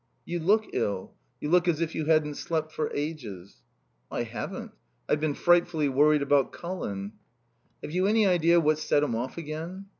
[0.25, 1.13] "You look ill.
[1.39, 3.57] You look as if you hadn't slept for ages."
[4.09, 4.71] "I haven't.
[5.07, 7.11] I've been frightfully worried about Colin."
[7.83, 9.85] "Have you any idea what set him off again?"